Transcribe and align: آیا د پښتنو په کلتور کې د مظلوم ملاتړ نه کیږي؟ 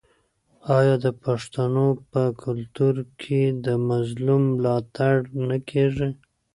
آیا 0.77 0.95
د 1.05 1.07
پښتنو 1.23 1.85
په 2.11 2.23
کلتور 2.43 2.95
کې 3.21 3.41
د 3.65 3.67
مظلوم 3.89 4.43
ملاتړ 4.55 5.13
نه 5.47 5.57
کیږي؟ 5.69 6.09